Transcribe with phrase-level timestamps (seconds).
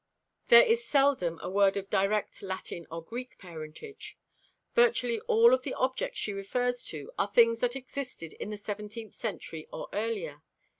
[0.47, 4.17] There is seldom a word of direct Latin or Greek parentage.
[4.73, 9.13] Virtually all of the objects she refers to are things that existed in the seventeenth
[9.13, 10.41] century or earlier.